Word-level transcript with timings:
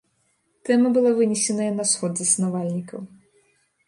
Тэма 0.69 0.87
была 0.95 1.11
вынесеная 1.19 1.67
на 1.75 1.85
сход 1.91 2.13
заснавальнікаў. 2.21 2.99